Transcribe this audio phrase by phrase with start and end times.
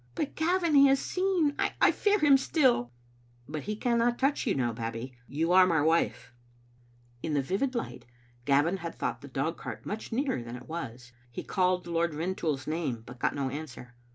[0.15, 1.53] "But, Gavin, he has seen.
[1.59, 2.91] I fear him still.""
[3.61, 4.73] He cannot touch you now.
[4.73, 5.15] Babbie.
[5.27, 6.33] You are my wife."
[7.21, 8.05] In the vivid light
[8.45, 11.11] Gavin had thought the dogcart much nearer than it was.
[11.29, 13.93] He called Lord Rintoul's name, but got no answer.